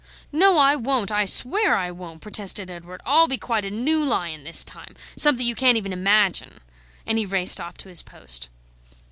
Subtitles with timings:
[0.31, 3.01] "No, I won't; I swear I won't," protested Edward.
[3.05, 6.61] "I'll be quite a new lion this time, something you can't even imagine."
[7.05, 8.49] And he raced off to his post.